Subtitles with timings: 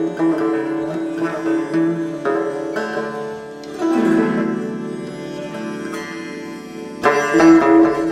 [0.00, 0.49] Thank you.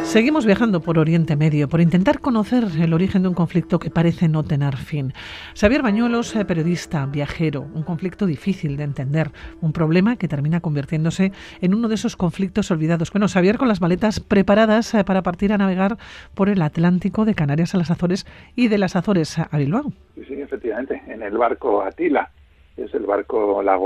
[0.08, 4.26] Seguimos viajando por Oriente Medio por intentar conocer el origen de un conflicto que parece
[4.26, 5.12] no tener fin.
[5.54, 11.32] Xavier Bañuelos, eh, periodista, viajero, un conflicto difícil de entender, un problema que termina convirtiéndose
[11.60, 13.12] en uno de esos conflictos olvidados.
[13.12, 15.98] Bueno, Xavier con las maletas preparadas eh, para partir a navegar
[16.34, 18.24] por el Atlántico de Canarias a las Azores
[18.56, 19.92] y de las Azores a Bilbao.
[20.14, 22.30] Sí, efectivamente, en el barco Atila,
[22.78, 23.76] es el barco La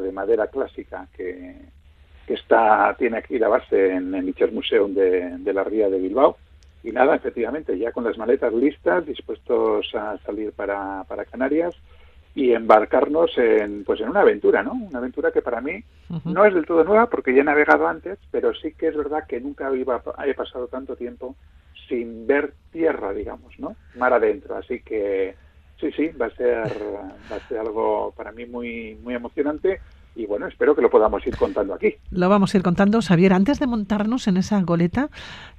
[0.00, 1.75] de madera clásica que
[2.26, 6.36] que está tiene aquí la base en el Museum de, de la Ría de Bilbao.
[6.82, 11.74] Y nada, efectivamente, ya con las maletas listas, dispuestos a salir para, para Canarias
[12.34, 14.72] y embarcarnos en pues en una aventura, ¿no?
[14.72, 15.82] Una aventura que para mí
[16.24, 19.26] no es del todo nueva porque ya he navegado antes, pero sí que es verdad
[19.26, 21.34] que nunca iba, he pasado tanto tiempo
[21.88, 23.74] sin ver tierra, digamos, ¿no?
[23.96, 25.34] Mar adentro, así que
[25.80, 26.70] sí, sí, va a ser
[27.32, 29.80] va a ser algo para mí muy muy emocionante
[30.16, 31.94] y bueno, espero que lo podamos ir contando aquí.
[32.10, 33.34] Lo vamos a ir contando, Xavier.
[33.34, 35.10] Antes de montarnos en esa goleta,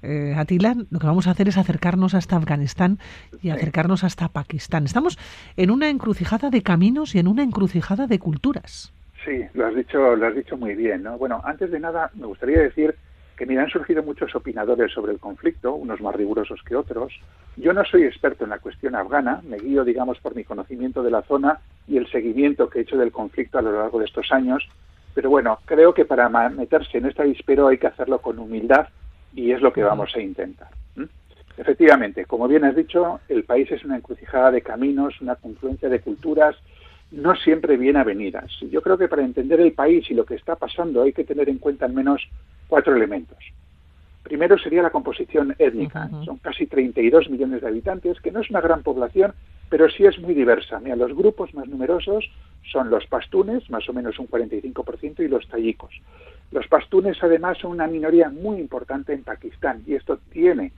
[0.02, 2.98] eh, Atila, lo que vamos a hacer es acercarnos hasta Afganistán
[3.42, 4.86] y acercarnos hasta Pakistán.
[4.86, 5.20] Estamos
[5.58, 8.94] en una encrucijada de caminos y en una encrucijada de culturas.
[9.24, 11.04] Sí, lo has dicho, lo has dicho muy bien.
[11.04, 11.18] ¿no?
[11.18, 12.96] Bueno, antes de nada, me gustaría decir
[13.38, 17.14] que mira, han surgido muchos opinadores sobre el conflicto, unos más rigurosos que otros.
[17.56, 21.12] Yo no soy experto en la cuestión afgana, me guío, digamos, por mi conocimiento de
[21.12, 24.32] la zona y el seguimiento que he hecho del conflicto a lo largo de estos
[24.32, 24.68] años.
[25.14, 28.88] Pero bueno, creo que para meterse en esta dispero hay que hacerlo con humildad
[29.36, 30.70] y es lo que vamos a intentar.
[31.58, 36.02] Efectivamente, como bien has dicho, el país es una encrucijada de caminos, una confluencia de
[36.02, 36.56] culturas,
[37.12, 38.52] no siempre bien avenidas.
[38.70, 41.50] Yo creo que para entender el país y lo que está pasando hay que tener
[41.50, 42.28] en cuenta al menos
[42.68, 43.38] cuatro elementos.
[44.24, 46.10] Primero sería la composición étnica.
[46.26, 49.34] Son casi 32 millones de habitantes, que no es una gran población,
[49.70, 50.80] pero sí es muy diversa.
[50.80, 52.30] Mira, los grupos más numerosos
[52.70, 55.94] son los pastunes, más o menos un 45%, y los tayikos.
[56.52, 60.74] Los pastunes, además, son una minoría muy importante en Pakistán, y esto tiene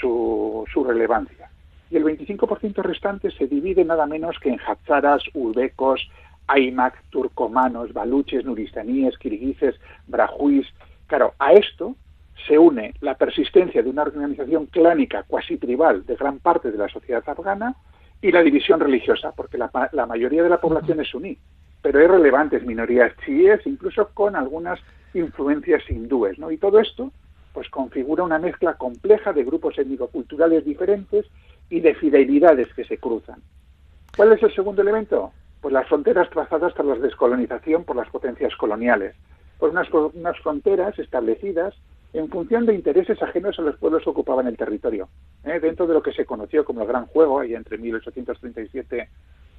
[0.00, 1.50] su, su relevancia
[1.90, 6.08] y el 25% restante se divide nada menos que en hazaras, uzbecos,
[6.48, 9.76] aymak, turcomanos, baluches, nuristaníes, kirguises,
[10.06, 10.66] brajuís.
[11.06, 11.96] Claro, a esto
[12.46, 16.88] se une la persistencia de una organización clánica cuasi tribal de gran parte de la
[16.88, 17.74] sociedad afgana
[18.20, 19.70] y la división religiosa, porque la,
[20.06, 21.38] mayoría de la población es suní,
[21.82, 24.80] pero hay relevantes minorías chiíes, incluso con algunas
[25.14, 26.50] influencias hindúes, ¿no?
[26.50, 27.12] Y todo esto
[27.52, 31.24] pues configura una mezcla compleja de grupos étnico-culturales diferentes
[31.70, 33.40] y de fidelidades que se cruzan.
[34.14, 35.32] ¿Cuál es el segundo elemento?
[35.62, 39.14] Pues las fronteras trazadas tras la descolonización por las potencias coloniales,
[39.58, 41.74] por unas, unas fronteras establecidas
[42.12, 45.08] en función de intereses ajenos a los pueblos que ocupaban el territorio,
[45.44, 45.60] ¿eh?
[45.60, 49.08] dentro de lo que se conoció como el Gran Juego, ahí entre 1837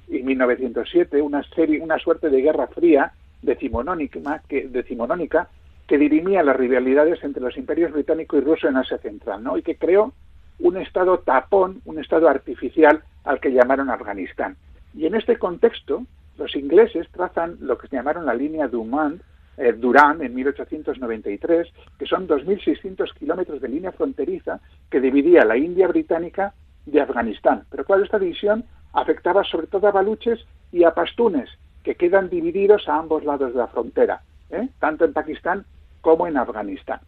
[0.08, 5.48] y 1907, una, serie, una suerte de guerra fría decimonónica que, decimonónica
[5.86, 9.56] que dirimía las rivalidades entre los imperios británico y ruso en Asia Central, ¿no?
[9.56, 10.12] y que creó
[10.58, 14.56] un estado tapón, un estado artificial al que llamaron Afganistán.
[14.94, 16.04] Y en este contexto,
[16.36, 19.22] los ingleses trazan lo que se llamaron la línea Dumont,
[19.58, 24.60] eh, Durán en 1893, que son 2.600 kilómetros de línea fronteriza
[24.90, 26.54] que dividía la India británica
[26.86, 27.64] de Afganistán.
[27.70, 30.40] Pero claro, esta división afectaba sobre todo a baluches
[30.72, 31.50] y a pastunes,
[31.82, 34.68] que quedan divididos a ambos lados de la frontera, ¿eh?
[34.78, 35.64] tanto en Pakistán
[36.00, 37.00] como en Afganistán.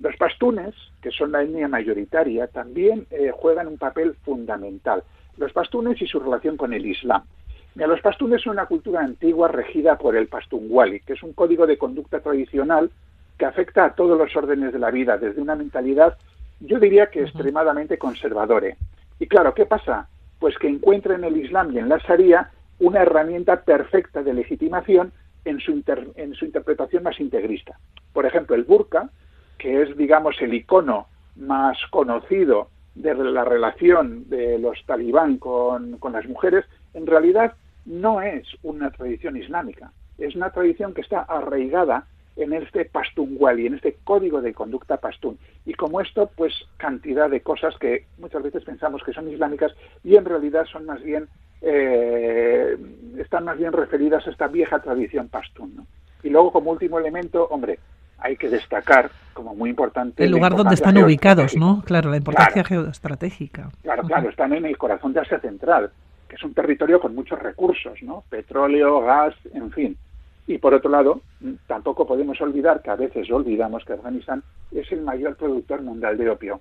[0.00, 5.04] Los pastunes, que son la etnia mayoritaria, también eh, juegan un papel fundamental.
[5.36, 7.22] Los pastunes y su relación con el Islam.
[7.74, 11.78] Los pastunes son una cultura antigua regida por el pastunwali, que es un código de
[11.78, 12.90] conducta tradicional
[13.38, 16.16] que afecta a todos los órdenes de la vida, desde una mentalidad,
[16.60, 18.76] yo diría que extremadamente conservadora.
[19.18, 20.08] Y claro, ¿qué pasa?
[20.38, 25.12] Pues que encuentra en el Islam y en la Sharia una herramienta perfecta de legitimación
[25.44, 25.82] en su,
[26.16, 27.78] en su interpretación más integrista.
[28.12, 29.08] Por ejemplo, el burka
[29.62, 31.06] que es, digamos, el icono
[31.36, 37.54] más conocido de la relación de los talibán con, las mujeres, en realidad
[37.84, 42.06] no es una tradición islámica, es una tradición que está arraigada
[42.36, 42.90] en este
[43.58, 45.38] y en este código de conducta pastún.
[45.66, 49.72] Y como esto, pues cantidad de cosas que muchas veces pensamos que son islámicas
[50.02, 51.28] y en realidad son más bien,
[51.60, 52.76] eh,
[53.18, 55.86] están más bien referidas a esta vieja tradición pastún.
[56.22, 57.78] Y luego, como último elemento, hombre,
[58.18, 61.82] hay que destacar como muy importante el lugar donde están ubicados, ¿no?
[61.84, 63.70] Claro, la importancia geoestratégica.
[63.82, 65.90] Claro, claro, están en el corazón de Asia Central,
[66.32, 68.24] es un territorio con muchos recursos, ¿no?
[68.28, 69.96] Petróleo, gas, en fin.
[70.46, 71.20] Y por otro lado,
[71.66, 74.42] tampoco podemos olvidar que a veces olvidamos que Afganistán
[74.72, 76.60] es el mayor productor mundial de opio.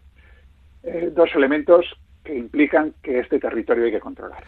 [0.84, 1.86] Eh, dos elementos
[2.24, 4.44] que implican que este territorio hay que controlar.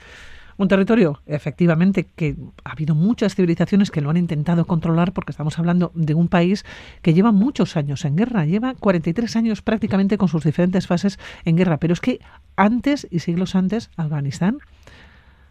[0.56, 5.58] Un territorio, efectivamente, que ha habido muchas civilizaciones que lo han intentado controlar porque estamos
[5.58, 6.64] hablando de un país
[7.02, 11.58] que lleva muchos años en guerra, lleva 43 años prácticamente con sus diferentes fases en
[11.58, 12.20] guerra, pero es que
[12.56, 14.60] antes y siglos antes, Afganistán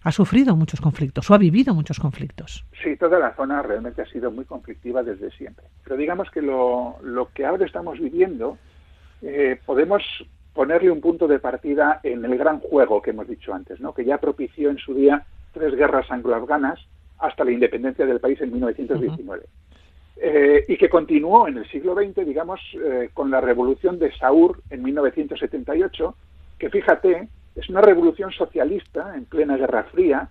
[0.05, 2.65] ha sufrido muchos conflictos o ha vivido muchos conflictos.
[2.83, 5.67] Sí, toda la zona realmente ha sido muy conflictiva desde siempre.
[5.85, 6.99] Pero digamos que lo,
[7.35, 8.59] que ahora estamos viviendo,
[9.23, 10.03] eh, podemos
[10.53, 13.95] ponerle un punto de partida en el gran juego que hemos dicho antes, ¿no?
[13.95, 16.81] que ya propició en su día tres guerras anglo-afganas
[17.19, 19.45] hasta la independencia del país en 1919.
[20.17, 24.61] Eh, y que continuó en el siglo XX, digamos, eh, con la revolución de Saur
[24.71, 26.15] en 1978,
[26.59, 30.29] que fíjate, es una revolución socialista en plena Guerra Fría,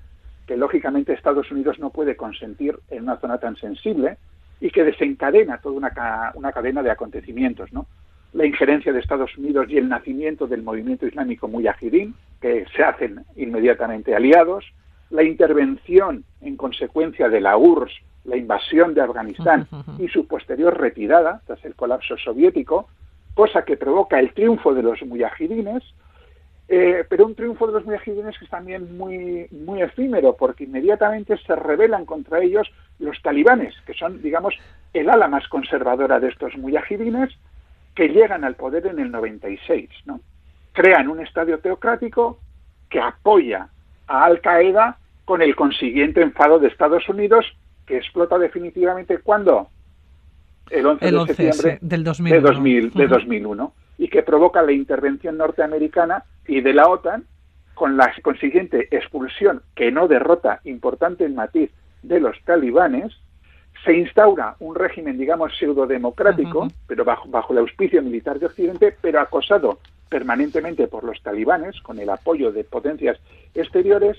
[0.48, 4.18] que lógicamente Estados Unidos no puede consentir en una zona tan sensible
[4.60, 7.88] y que desencadena toda una, una cadena de acontecimientos, ¿no?
[8.34, 13.26] La injerencia de Estados Unidos y el nacimiento del movimiento islámico Mujahideen, que se hacen
[13.36, 14.66] inmediatamente aliados,
[15.10, 17.94] la intervención en consecuencia de la URSS,
[18.24, 19.68] la invasión de Afganistán
[19.98, 22.88] y su posterior retirada tras el colapso soviético,
[23.34, 25.84] cosa que provoca el triunfo de los mujahidines,
[26.68, 31.38] eh, pero un triunfo de los mujahidines que es también muy, muy efímero, porque inmediatamente
[31.38, 34.56] se rebelan contra ellos los talibanes, que son, digamos,
[34.94, 37.30] el ala más conservadora de estos mujahidines,
[37.96, 39.90] que llegan al poder en el 96.
[40.06, 40.22] ¿no?
[40.74, 42.40] Crean un estadio teocrático
[42.90, 43.68] que apoya
[44.08, 47.46] a Al Qaeda con el consiguiente enfado de Estados Unidos,
[47.86, 49.68] que explota definitivamente cuando
[50.70, 56.74] el 11, de septiembre del de, 2001 y que provoca la intervención norteamericana y de
[56.74, 57.26] la OTAN
[57.74, 61.72] con la consiguiente expulsión que no derrota importante el matiz
[62.04, 63.14] de los talibanes,
[63.86, 69.20] se instaura un régimen, digamos, pseudo-democrático, pero bajo, bajo el auspicio militar de Occidente, pero
[69.20, 69.80] acosado
[70.10, 73.18] permanentemente por los talibanes, con el apoyo de potencias
[73.56, 74.18] exteriores,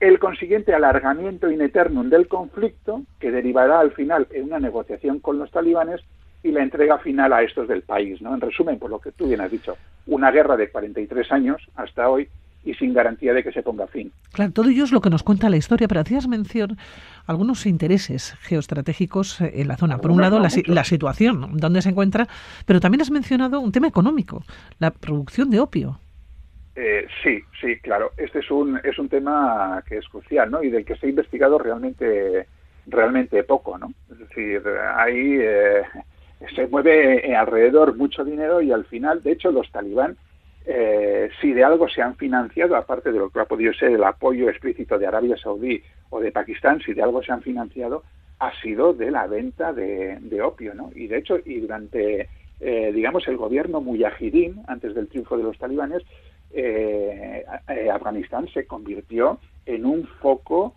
[0.00, 5.38] el consiguiente alargamiento in eternum del conflicto, que derivará al final en una negociación con
[5.38, 6.00] los talibanes,
[6.42, 8.20] y la entrega final a estos del país.
[8.20, 8.34] ¿no?
[8.34, 12.08] En resumen, por lo que tú bien has dicho, una guerra de 43 años hasta
[12.08, 12.28] hoy
[12.64, 14.12] y sin garantía de que se ponga fin.
[14.32, 16.78] Claro, todo ello es lo que nos cuenta la historia, pero hacías mención
[17.26, 19.98] algunos intereses geoestratégicos eh, en la zona.
[19.98, 22.28] Por un lado, la, la, situación, donde se encuentra,
[22.66, 24.44] pero también has mencionado un tema económico,
[24.78, 25.98] la producción de opio.
[26.74, 28.12] Eh, sí, sí, claro.
[28.16, 30.62] Este es un, es un tema que es crucial, ¿no?
[30.62, 32.46] Y del que se ha investigado realmente,
[32.86, 33.92] realmente poco, ¿no?
[34.10, 34.62] Es decir,
[34.96, 35.82] hay eh,
[36.54, 40.16] se mueve eh, alrededor mucho dinero y al final, de hecho, los talibán,
[40.64, 44.04] eh, si de algo se han financiado, aparte de lo que ha podido ser el
[44.04, 48.02] apoyo explícito de Arabia Saudí o de Pakistán, si de algo se han financiado,
[48.38, 50.90] ha sido de la venta de, opio, ¿no?
[50.94, 52.28] Y de hecho, y durante,
[52.60, 56.02] eh, digamos, el gobierno mujahidín, antes del triunfo de los talibanes,
[57.90, 60.74] Afganistán se convirtió en un foco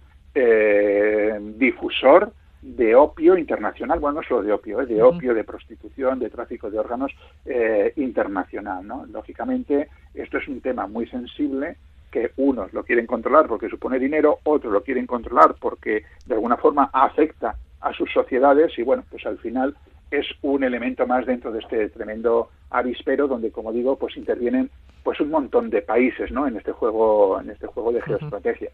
[1.58, 2.32] difusor
[2.76, 4.86] de opio internacional, bueno, no solo de opio, ¿eh?
[4.86, 7.12] de opio, de prostitución, de tráfico de órganos
[7.46, 9.06] eh, internacional, ¿no?
[9.06, 11.78] Lógicamente, esto es un tema muy sensible
[12.12, 16.58] que unos lo quieren controlar porque supone dinero, otros lo quieren controlar porque de alguna
[16.58, 19.76] forma afecta a sus sociedades y bueno, pues al final
[20.12, 24.70] es un elemento más dentro de este tremendo avispero donde como digo, pues intervienen
[25.04, 26.48] pues un montón de países, ¿no?
[26.48, 28.74] en este juego en este juego de geoestrategias.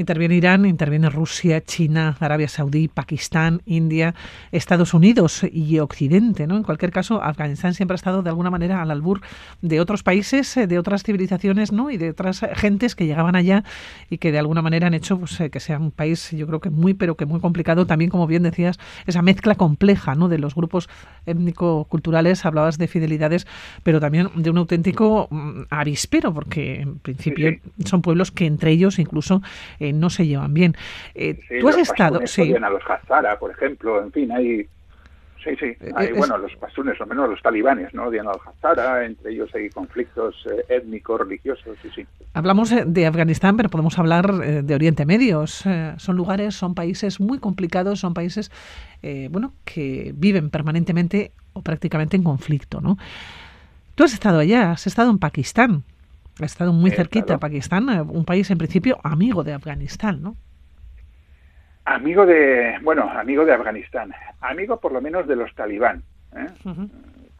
[0.00, 4.14] Interviene Irán, interviene Rusia, China, Arabia Saudí, Pakistán, India,
[4.50, 6.46] Estados Unidos y Occidente.
[6.46, 6.56] ¿no?
[6.56, 9.20] En cualquier caso, Afganistán siempre ha estado de alguna manera al albur
[9.60, 11.90] de otros países, eh, de otras civilizaciones ¿no?
[11.90, 13.62] y de otras gentes que llegaban allá
[14.08, 16.60] y que de alguna manera han hecho pues, eh, que sea un país, yo creo
[16.60, 17.86] que muy, pero que muy complicado.
[17.86, 20.28] También, como bien decías, esa mezcla compleja ¿no?
[20.28, 20.88] de los grupos
[21.26, 22.46] étnico-culturales.
[22.46, 23.46] Hablabas de fidelidades,
[23.82, 27.50] pero también de un auténtico mm, avispero, porque en principio
[27.84, 29.42] son pueblos que entre ellos incluso
[29.78, 30.74] eh, no se llevan bien.
[31.14, 32.26] Eh, tú has estado...
[32.26, 32.54] Sí.
[32.54, 34.68] A los Hazara, por ejemplo, en fin, hay...
[35.42, 38.08] Sí, sí, eh, hay, bueno, los pasunes, o menos los talibanes, ¿no?
[38.08, 40.36] Odian a los Hazara, entre ellos hay conflictos
[40.68, 42.06] étnicos, religiosos, sí, sí.
[42.34, 45.46] Hablamos de Afganistán, pero podemos hablar de Oriente Medio.
[45.46, 48.52] son lugares, son países muy complicados, son países,
[49.30, 52.98] bueno, que viven permanentemente o prácticamente en conflicto, ¿no?
[53.94, 55.84] Tú has estado allá, has estado en Pakistán.
[56.40, 60.36] Ha estado muy cerquita Pakistán, eh, un país en principio amigo de Afganistán, ¿no?
[61.84, 66.02] Amigo de, bueno, amigo de Afganistán, amigo por lo menos de los talibán,
[66.36, 66.46] ¿eh?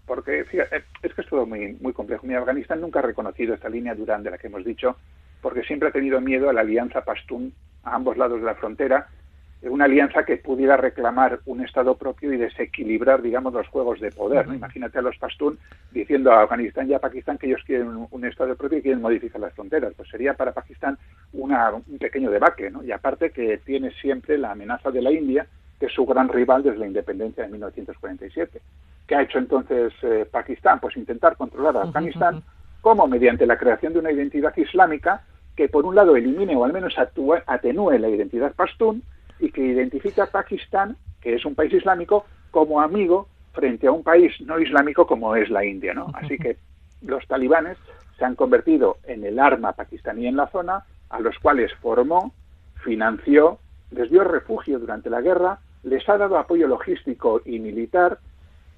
[0.06, 2.26] porque fíjate, es que es todo muy, muy complejo.
[2.26, 4.96] Mi Afganistán nunca ha reconocido esta línea Durán de la que hemos dicho,
[5.40, 7.52] porque siempre ha tenido miedo a la alianza Pashtun
[7.84, 9.08] a ambos lados de la frontera,
[9.62, 14.46] una alianza que pudiera reclamar un Estado propio y desequilibrar, digamos, los juegos de poder.
[14.46, 15.58] Imagínate a los Pastún
[15.90, 19.40] diciendo a Afganistán y a Pakistán que ellos quieren un, Estado propio y quieren modificar
[19.40, 19.92] las fronteras.
[19.94, 20.96] Pues sería para Pakistán
[21.32, 22.82] una, un pequeño debate, ¿no?
[22.82, 25.46] Y aparte que tiene siempre la amenaza de la India,
[25.78, 28.60] que es su gran rival desde la independencia de 1947.
[29.06, 30.80] ¿Qué ha hecho entonces eh, Pakistán?
[30.80, 32.42] Pues intentar controlar a Afganistán,
[32.80, 35.22] como mediante la creación de una identidad islámica
[35.54, 39.02] que por un lado elimine o al menos atenúe la identidad pastún
[39.40, 44.02] y que identifica a Pakistán, que es un país islámico, como amigo frente a un
[44.02, 45.94] país no islámico como es la India.
[45.94, 46.08] ¿no?
[46.14, 46.56] Así que
[47.02, 47.78] los talibanes
[48.18, 52.32] se han convertido en el arma pakistaní en la zona, a los cuales formó,
[52.84, 53.58] financió,
[53.90, 58.18] les dio refugio durante la guerra, les ha dado apoyo logístico y militar.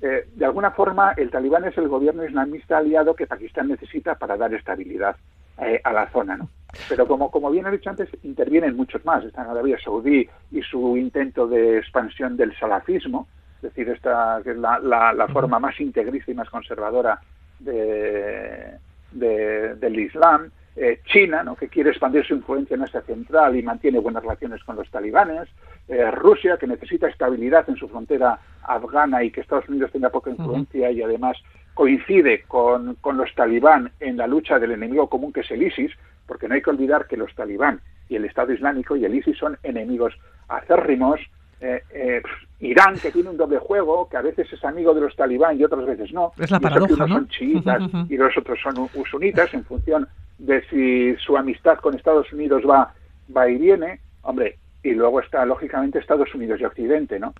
[0.00, 4.36] Eh, de alguna forma, el talibán es el gobierno islamista aliado que Pakistán necesita para
[4.36, 5.16] dar estabilidad
[5.58, 6.36] eh, a la zona.
[6.36, 6.48] ¿no?
[6.88, 9.24] Pero como, como bien he dicho antes, intervienen muchos más.
[9.24, 14.52] Está en Arabia Saudí y su intento de expansión del salafismo, es decir, esta que
[14.52, 17.20] es la, la, forma más integrista y más conservadora
[17.60, 18.78] de,
[19.12, 20.50] del Islam.
[20.74, 21.54] Eh, China, ¿no?
[21.54, 25.46] que quiere expandir su influencia en Asia Central y mantiene buenas relaciones con los talibanes,
[25.86, 30.30] eh, Rusia, que necesita estabilidad en su frontera afgana y que Estados Unidos tenga poca
[30.30, 31.36] influencia y además
[31.74, 35.92] coincide con, con los talibán en la lucha del enemigo común que es el ISIS,
[36.32, 39.36] porque no hay que olvidar que los talibán y el Estado Islámico y el ISIS
[39.36, 40.14] son enemigos
[40.48, 41.20] acérrimos.
[41.60, 42.22] Eh, eh,
[42.60, 45.64] Irán, que tiene un doble juego, que a veces es amigo de los talibán y
[45.64, 46.32] otras veces no.
[46.38, 50.08] Es la paradoja, unos son chiitas y los otros son sunitas en función
[50.38, 52.94] de si su amistad con Estados Unidos va,
[53.36, 54.00] va y viene.
[54.22, 57.34] Hombre, y luego está, lógicamente, Estados Unidos y Occidente, ¿no?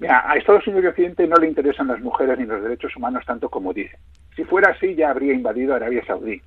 [0.00, 3.24] Mira, a Estados Unidos y Occidente no le interesan las mujeres ni los derechos humanos
[3.24, 3.96] tanto como dice.
[4.34, 6.42] Si fuera así, ya habría invadido Arabia Saudí.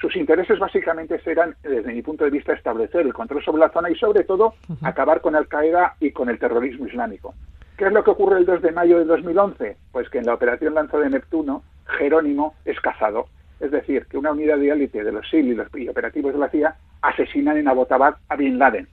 [0.00, 3.90] Sus intereses básicamente serán, desde mi punto de vista, establecer el control sobre la zona
[3.90, 7.34] y, sobre todo, acabar con Al-Qaeda y con el terrorismo islámico.
[7.76, 9.76] ¿Qué es lo que ocurre el 2 de mayo de 2011?
[9.92, 11.62] Pues que en la operación Lanza de Neptuno,
[11.98, 13.26] Jerónimo es cazado.
[13.58, 16.48] Es decir, que una unidad de élite de los SIL y los operativos de la
[16.48, 18.88] CIA asesinan en Abbottabad a Bin Laden,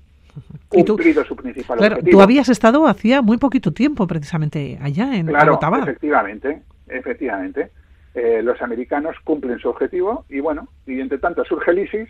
[0.67, 5.59] cumplido su principal claro, Tú habías estado hacía muy poquito tiempo precisamente allá en claro,
[5.81, 7.71] efectivamente, efectivamente.
[8.17, 12.09] Eh, los americanos cumplen su objetivo y bueno, y entre tanto surge el ISIS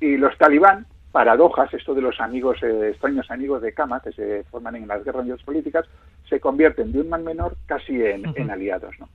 [0.00, 4.44] y los talibán, paradojas, esto de los amigos, eh, extraños amigos de Kama que se
[4.44, 5.84] forman en las guerras políticas,
[6.30, 8.98] se convierten de un mal menor casi en, aliados.
[8.98, 9.10] ¿no?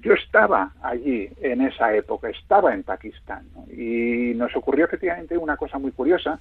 [0.00, 3.44] Yo estaba allí en esa época, estaba en Pakistán
[3.76, 6.38] y nos ocurrió efectivamente una cosa muy curiosa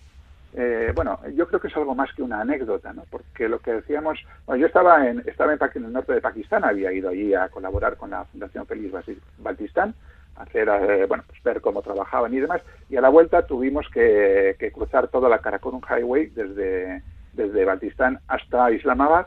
[0.55, 3.05] eh, bueno, yo creo que es algo más que una anécdota, ¿no?
[3.09, 6.91] Porque lo que decíamos, bueno, yo estaba en estaba en, el norte de Pakistán, había
[6.91, 8.91] ido allí a colaborar con la Fundación Feliz
[9.39, 9.95] Baltistán,
[10.35, 14.55] hacer, eh, bueno, pues ver cómo trabajaban y demás, y a la vuelta tuvimos que,
[14.73, 17.01] cruzar toda la Karakorum Highway desde
[17.33, 19.25] desde Baltistán hasta Islamabad,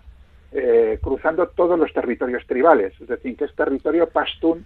[0.52, 4.64] eh, cruzando todos los territorios tribales, es decir, que es territorio pastún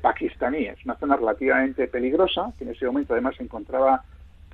[0.00, 4.02] pakistaní, es una zona relativamente peligrosa, que en ese momento además se encontraba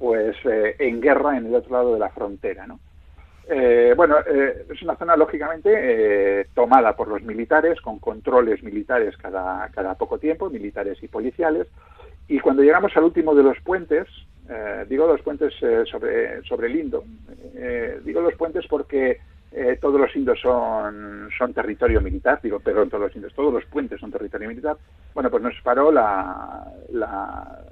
[0.04, 2.66] pues eh, en guerra en el otro lado de la frontera.
[2.66, 2.78] ¿no?
[3.48, 9.66] Eh, bueno, eh, es una zona lógicamente tomada por los militares, con controles militares cada,
[9.70, 11.68] cada poco tiempo, militares y policiales,
[12.28, 14.06] y cuando llegamos al último de los puentes,
[14.88, 15.54] digo los puentes
[15.90, 17.04] sobre, sobre el Indo,
[18.04, 19.20] digo los puentes porque
[19.80, 24.10] todos los indos son, son territorio militar, digo, perdón, todos los todos los puentes son
[24.10, 24.76] territorio militar,
[25.14, 27.64] bueno, pues nos paró la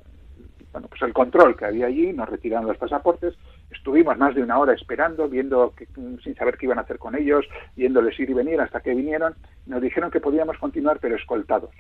[0.73, 3.35] bueno, pues el control que había allí, nos retiraron los pasaportes,
[3.71, 5.87] estuvimos más de una hora esperando, viendo que,
[6.23, 7.45] sin saber qué iban a hacer con ellos,
[7.77, 9.35] viéndoles ir y venir hasta que vinieron,
[9.67, 11.71] nos dijeron que podíamos continuar pero escoltados.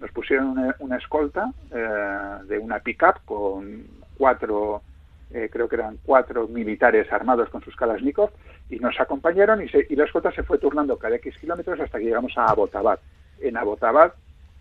[0.00, 3.86] Nos pusieron una, escolta eh, de una pick-up con
[4.18, 4.82] cuatro,
[5.30, 8.30] eh, creo que eran cuatro militares armados con sus Kalashnikov
[8.68, 12.04] y nos acompañaron y, y la escolta se fue turnando cada X kilómetros hasta que
[12.04, 12.98] llegamos a Abbottabad.
[13.40, 14.12] En Abbottabad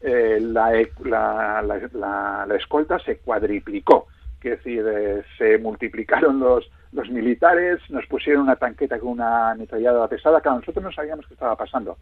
[0.03, 0.71] eh, la,
[1.03, 4.07] la, la, escolta se cuadriplicó.
[4.43, 10.07] Es decir, eh, se multiplicaron los, los militares, nos pusieron una tanqueta con una ametralladora
[10.07, 10.41] pesada.
[10.41, 11.97] Claro, nosotros no sabíamos qué estaba pasando.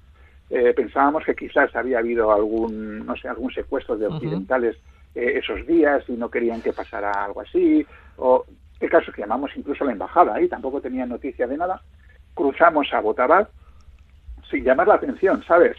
[0.50, 4.77] Eh, pensábamos que quizás había habido algún, no sé, algún secuestro de occidentales
[5.13, 7.86] esos días y no querían que pasara algo así.
[8.18, 8.46] O
[8.79, 11.82] el caso es que llamamos incluso a la embajada y tampoco tenían noticia de nada.
[12.34, 13.50] Cruzamos a Botabad
[14.50, 15.75] sin llamar la atención, ¿sabes?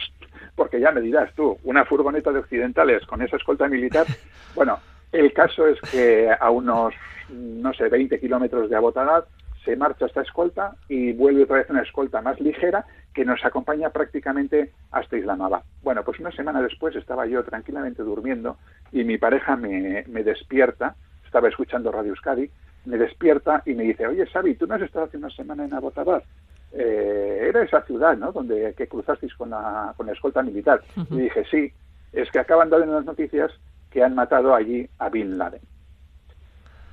[0.55, 4.05] Porque ya me dirás tú, una furgoneta de occidentales con esa escolta militar,
[4.55, 4.79] bueno,
[5.11, 6.93] el caso es que a unos,
[7.29, 9.25] no sé, 20 kilómetros de Abotanad
[9.65, 13.89] se marcha esta escolta y vuelve otra vez una escolta más ligera que nos acompaña
[13.89, 15.63] prácticamente hasta Islamabad.
[15.83, 18.57] Bueno, pues una semana después estaba yo tranquilamente durmiendo
[18.91, 22.49] y mi pareja me, me despierta, estaba escuchando Radio Euskadi,
[22.85, 25.73] me despierta y me dice, oye, Xavi, ¿tú no has estado hace una semana en
[25.73, 26.23] Abbottabad?
[26.73, 28.31] Eh, era esa ciudad, ¿no?
[28.31, 30.81] Donde que cruzasteis con la, con la escolta militar.
[31.09, 31.71] Y dije, sí,
[32.13, 33.51] es que acaban de dar en las noticias
[33.89, 35.61] que han matado allí a Bin Laden.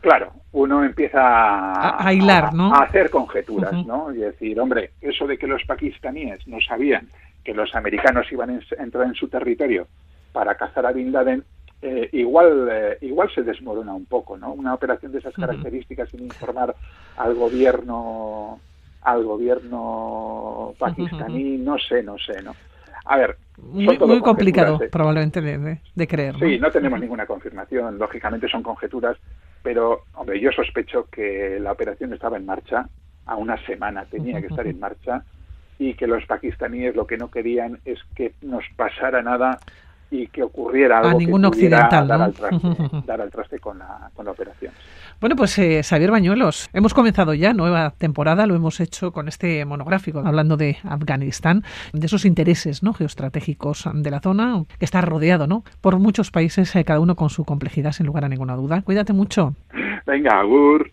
[0.01, 2.73] Claro, uno empieza a, hilar, ¿no?
[2.73, 4.13] a hacer conjeturas, ¿no?
[4.13, 7.09] Y decir, hombre, eso de que los pakistaníes no sabían
[7.45, 9.89] que los americanos iban a entrar en su territorio
[10.33, 11.43] para cazar a Bin Laden,
[11.83, 14.53] eh, igual, eh, igual se desmorona un poco, ¿no?
[14.53, 16.75] Una operación de esas características sin informar
[17.17, 18.61] al gobierno
[19.11, 22.55] al gobierno pakistaní, no sé, no sé, ¿no?
[23.07, 24.89] A ver, muy, muy complicado ¿eh?
[24.91, 26.39] probablemente de, creer.
[26.39, 29.17] Sí, no tenemos ninguna confirmación, lógicamente son conjeturas,
[29.63, 32.87] pero hombre, yo sospecho que la operación estaba en marcha
[33.25, 35.23] a una semana, tenía que estar en marcha
[35.79, 39.59] y que los pakistaníes lo que no querían es que nos pasara nada
[40.11, 42.09] y que ocurriera algo a ningún occidental
[43.07, 44.73] dar, al traste, con, la, con la operación.
[45.21, 49.65] Bueno, pues eh, Xavier Bañuelos, hemos comenzado ya nueva temporada, lo hemos hecho con este
[49.65, 52.95] monográfico, hablando de Afganistán, de esos intereses ¿no?
[52.95, 55.65] geoestratégicos de la zona, que está rodeado ¿no?
[55.81, 58.83] por muchos países, eh, cada uno con su complejidad, sin lugar a ninguna duda.
[58.83, 59.55] Cuídate mucho.
[60.07, 60.87] Venga, Agur.